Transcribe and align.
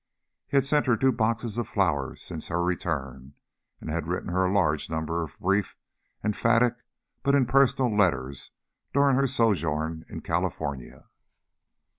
He 0.47 0.57
had 0.57 0.65
sent 0.65 0.87
her 0.87 0.97
two 0.97 1.11
boxes 1.11 1.59
of 1.59 1.67
flowers 1.67 2.23
since 2.23 2.47
her 2.47 2.63
return, 2.63 3.35
and 3.79 3.91
had 3.91 4.07
written 4.07 4.29
her 4.29 4.45
a 4.45 4.51
large 4.51 4.89
number 4.89 5.21
of 5.21 5.37
brief, 5.39 5.75
emphatic, 6.23 6.73
but 7.21 7.35
impersonal 7.35 7.95
letters 7.95 8.49
during 8.95 9.15
her 9.15 9.27
sojourn 9.27 10.03
in 10.09 10.21
California. 10.21 11.03